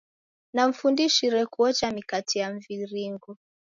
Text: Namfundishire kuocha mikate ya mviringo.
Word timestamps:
Namfundishire 0.53 1.41
kuocha 1.51 1.87
mikate 1.95 2.35
ya 2.43 2.49
mviringo. 2.53 3.31